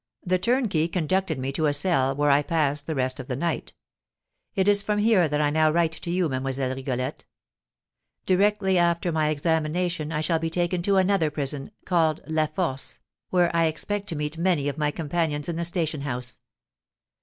The 0.25 0.39
turnkey 0.39 0.87
conducted 0.87 1.37
me 1.37 1.51
to 1.51 1.67
a 1.67 1.75
cell, 1.75 2.15
where 2.15 2.31
I 2.31 2.41
passed 2.41 2.87
the 2.87 2.95
rest 2.95 3.19
of 3.19 3.27
the 3.27 3.35
night. 3.35 3.75
It 4.55 4.67
is 4.67 4.81
from 4.81 4.97
here 4.97 5.27
that 5.29 5.39
I 5.39 5.51
now 5.51 5.69
write 5.69 5.91
to 5.91 6.09
you, 6.09 6.27
Mlle. 6.27 6.73
Rigolette. 6.75 7.25
Directly 8.25 8.79
after 8.79 9.11
my 9.11 9.29
examination 9.29 10.11
I 10.11 10.21
shall 10.21 10.39
be 10.39 10.49
taken 10.49 10.81
to 10.81 10.97
another 10.97 11.29
prison, 11.29 11.69
called 11.85 12.21
La 12.25 12.47
Force, 12.47 12.99
where 13.29 13.55
I 13.55 13.65
expect 13.65 14.07
to 14.09 14.15
meet 14.15 14.39
many 14.39 14.67
of 14.67 14.79
my 14.79 14.89
companions 14.89 15.47
in 15.47 15.55
the 15.55 15.63
station 15.65 16.01
house. 16.01 16.39